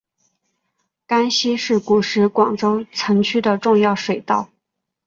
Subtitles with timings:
[1.05, 4.49] 甘溪是古时广州城区的重要水道。